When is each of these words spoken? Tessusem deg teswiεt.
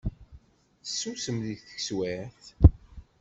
Tessusem 0.81 1.37
deg 1.45 1.59
teswiεt. 1.61 2.45